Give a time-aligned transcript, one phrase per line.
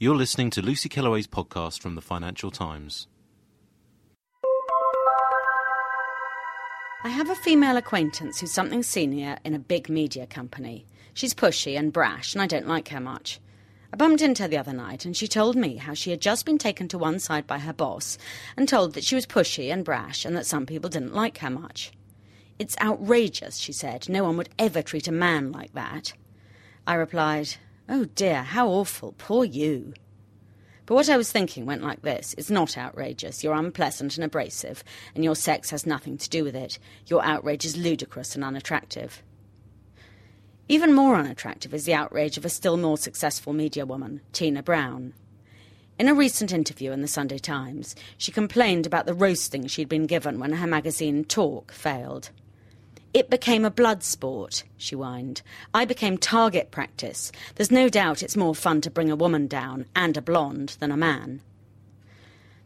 [0.00, 3.08] You're listening to Lucy Kellaway's podcast from the Financial Times.
[7.02, 10.86] I have a female acquaintance who's something senior in a big media company.
[11.14, 13.40] She's pushy and brash, and I don't like her much.
[13.92, 16.46] I bumped into her the other night, and she told me how she had just
[16.46, 18.18] been taken to one side by her boss
[18.56, 21.50] and told that she was pushy and brash and that some people didn't like her
[21.50, 21.90] much.
[22.56, 24.08] It's outrageous, she said.
[24.08, 26.12] No one would ever treat a man like that.
[26.86, 27.56] I replied,
[27.88, 29.14] Oh dear, how awful.
[29.16, 29.94] Poor you.
[30.84, 33.44] But what I was thinking went like this It's not outrageous.
[33.44, 36.78] You're unpleasant and abrasive, and your sex has nothing to do with it.
[37.06, 39.22] Your outrage is ludicrous and unattractive.
[40.68, 45.14] Even more unattractive is the outrage of a still more successful media woman, Tina Brown.
[45.98, 50.06] In a recent interview in the Sunday Times, she complained about the roasting she'd been
[50.06, 52.30] given when her magazine Talk failed.
[53.14, 55.42] It became a blood sport, she whined.
[55.72, 57.32] I became target practice.
[57.54, 60.92] There's no doubt it's more fun to bring a woman down, and a blonde, than
[60.92, 61.40] a man.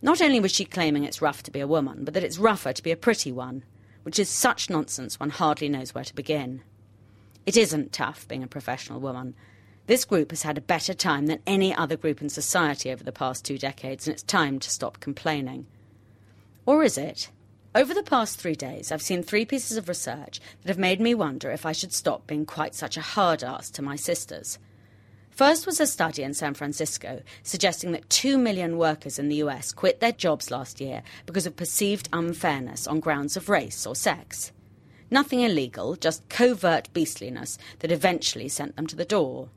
[0.00, 2.72] Not only was she claiming it's rough to be a woman, but that it's rougher
[2.72, 3.64] to be a pretty one,
[4.04, 6.62] which is such nonsense one hardly knows where to begin.
[7.44, 9.34] It isn't tough being a professional woman.
[9.86, 13.10] This group has had a better time than any other group in society over the
[13.10, 15.66] past two decades, and it's time to stop complaining.
[16.64, 17.30] Or is it?
[17.78, 21.14] Over the past three days, I've seen three pieces of research that have made me
[21.14, 24.58] wonder if I should stop being quite such a hard ass to my sisters.
[25.30, 29.70] First was a study in San Francisco suggesting that 2 million workers in the US
[29.70, 34.50] quit their jobs last year because of perceived unfairness on grounds of race or sex.
[35.08, 39.50] Nothing illegal, just covert beastliness that eventually sent them to the door.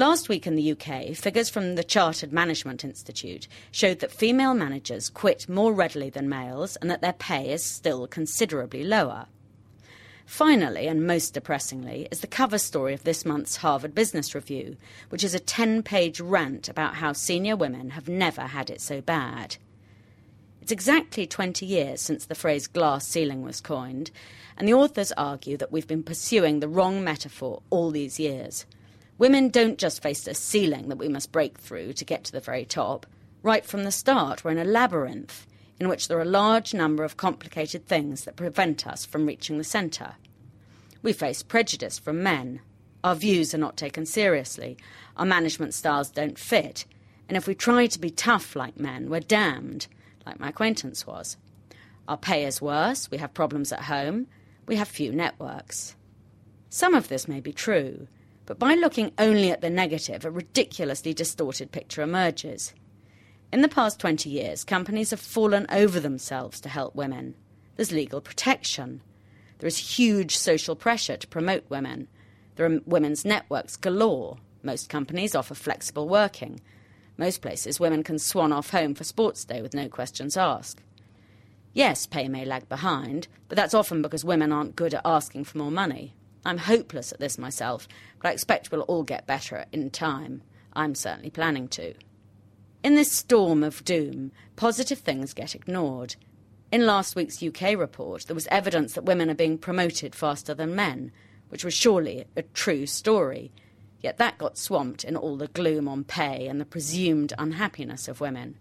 [0.00, 5.10] Last week in the UK, figures from the Chartered Management Institute showed that female managers
[5.10, 9.26] quit more readily than males and that their pay is still considerably lower.
[10.24, 14.78] Finally, and most depressingly, is the cover story of this month's Harvard Business Review,
[15.10, 19.02] which is a 10 page rant about how senior women have never had it so
[19.02, 19.58] bad.
[20.62, 24.10] It's exactly 20 years since the phrase glass ceiling was coined,
[24.56, 28.64] and the authors argue that we've been pursuing the wrong metaphor all these years.
[29.20, 32.40] Women don't just face a ceiling that we must break through to get to the
[32.40, 33.04] very top.
[33.42, 35.46] Right from the start, we're in a labyrinth
[35.78, 39.58] in which there are a large number of complicated things that prevent us from reaching
[39.58, 40.14] the centre.
[41.02, 42.62] We face prejudice from men.
[43.04, 44.78] Our views are not taken seriously.
[45.18, 46.86] Our management styles don't fit.
[47.28, 49.86] And if we try to be tough like men, we're damned,
[50.24, 51.36] like my acquaintance was.
[52.08, 53.10] Our pay is worse.
[53.10, 54.28] We have problems at home.
[54.66, 55.94] We have few networks.
[56.70, 58.08] Some of this may be true.
[58.46, 62.74] But by looking only at the negative, a ridiculously distorted picture emerges.
[63.52, 67.34] In the past 20 years, companies have fallen over themselves to help women.
[67.76, 69.02] There's legal protection.
[69.58, 72.08] There is huge social pressure to promote women.
[72.56, 74.38] There are women's networks galore.
[74.62, 76.60] Most companies offer flexible working.
[77.16, 80.82] Most places, women can swan off home for sports day with no questions asked.
[81.72, 85.58] Yes, pay may lag behind, but that's often because women aren't good at asking for
[85.58, 86.14] more money.
[86.44, 87.86] I'm hopeless at this myself,
[88.20, 90.42] but I expect we'll all get better in time.
[90.72, 91.94] I'm certainly planning to.
[92.82, 96.16] In this storm of doom, positive things get ignored.
[96.72, 100.74] In last week's UK report, there was evidence that women are being promoted faster than
[100.74, 101.12] men,
[101.50, 103.52] which was surely a true story.
[104.00, 108.20] Yet that got swamped in all the gloom on pay and the presumed unhappiness of
[108.20, 108.56] women.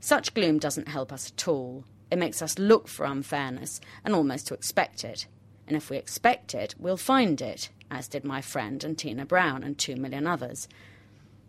[0.00, 1.84] Such gloom doesn't help us at all.
[2.10, 5.26] It makes us look for unfairness and almost to expect it
[5.68, 9.62] and if we expect it, we'll find it, as did my friend and Tina Brown
[9.62, 10.66] and two million others.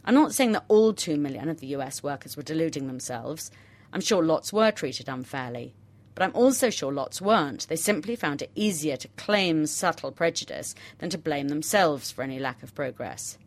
[0.06, 3.50] I'm not saying that all two million of the US workers were deluding themselves.
[3.94, 5.74] I'm sure lots were treated unfairly.
[6.16, 7.68] But I'm also sure lots weren't.
[7.70, 12.40] They simply found it easier to claim subtle prejudice than to blame themselves for any
[12.40, 13.38] lack of progress.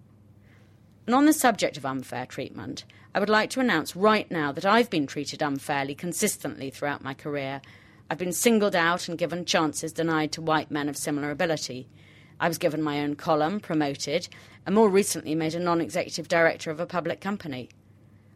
[1.06, 2.84] And on the subject of unfair treatment,
[3.14, 7.12] I would like to announce right now that I've been treated unfairly consistently throughout my
[7.12, 7.60] career,
[8.12, 11.88] I've been singled out and given chances denied to white men of similar ability.
[12.38, 14.28] I was given my own column, promoted,
[14.66, 17.70] and more recently made a non executive director of a public company.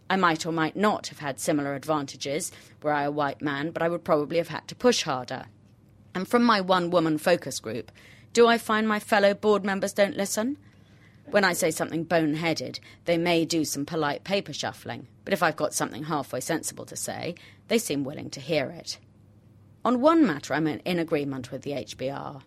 [0.08, 2.52] I might or might not have had similar advantages
[2.82, 5.44] were I a white man, but I would probably have had to push harder.
[6.14, 7.93] And from my one woman focus group,
[8.32, 10.56] Do I find my fellow board members don't listen?
[11.26, 15.56] When I say something boneheaded, they may do some polite paper shuffling, but if I've
[15.56, 17.34] got something halfway sensible to say,
[17.69, 18.96] they seem willing to hear it.
[19.87, 22.43] On one matter, I'm in agreement with the HBR.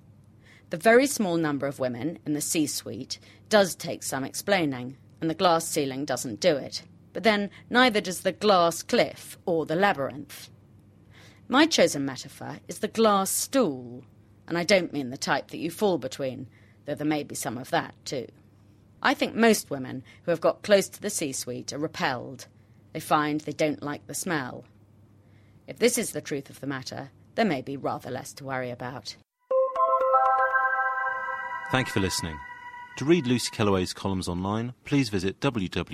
[0.72, 5.30] The very small number of women in the C suite does take some explaining, and
[5.30, 6.84] the glass ceiling doesn't do it.
[7.14, 10.50] But then neither does the glass cliff or the labyrinth.
[11.48, 14.04] My chosen metaphor is the glass stool,
[14.46, 16.50] and I don't mean the type that you fall between,
[16.84, 18.28] though there may be some of that too.
[19.02, 22.48] I think most women who have got close to the C suite are repelled.
[22.92, 24.66] They find they don't like the smell.
[25.68, 28.70] If this is the truth of the matter, there may be rather less to worry
[28.70, 29.16] about.
[31.72, 32.38] Thank you for listening.
[32.98, 35.94] To read Lucy Kellaway's columns online, please visit www.ft.com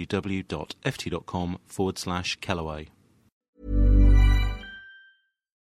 [1.67, 2.87] forward slash Kellaway.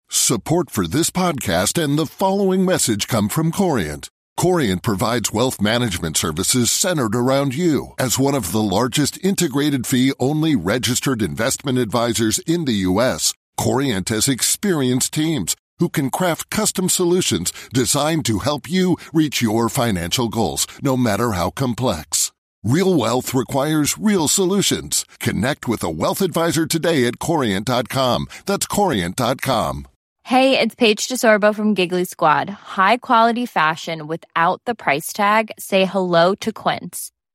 [0.09, 4.09] Support for this podcast and the following message come from Corient.
[4.35, 7.93] Corient provides wealth management services centered around you.
[7.97, 14.09] As one of the largest integrated fee only registered investment advisors in the U.S., Corient
[14.09, 20.29] has experienced teams who can craft custom solutions designed to help you reach your financial
[20.29, 22.31] goals, no matter how complex.
[22.63, 25.05] Real wealth requires real solutions.
[25.19, 28.27] Connect with a wealth advisor today at Corient.com.
[28.45, 29.87] That's Corient.com.
[30.25, 32.49] Hey, it's Paige DeSorbo from Giggly Squad.
[32.49, 35.51] High quality fashion without the price tag?
[35.57, 37.11] Say hello to Quince.